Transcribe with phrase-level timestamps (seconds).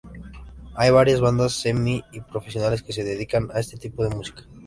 [0.73, 4.41] Hay varias bandas semi y profesionales que se dedican a este tipo de música.